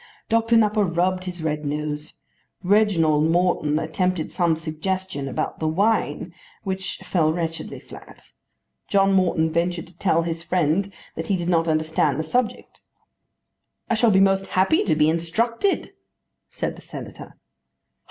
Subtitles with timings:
[0.29, 2.13] Doctor Nupper rubbed his red nose.
[2.63, 8.31] Reginald Morton attempted some suggestion about the wine which fell wretchedly flat.
[8.87, 12.81] John Morton ventured to tell his friend that he did not understand the subject.
[13.91, 15.91] "I shall be most happy to be instructed,"
[16.49, 17.35] said the Senator.